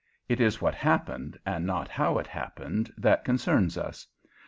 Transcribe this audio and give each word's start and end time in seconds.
It 0.27 0.41
is 0.41 0.59
what 0.59 0.73
happened, 0.73 1.37
and 1.45 1.63
not 1.63 1.87
how 1.87 2.17
it 2.17 2.25
happened, 2.25 2.91
that 2.97 3.23
concerns 3.23 3.77
us. 3.77 4.07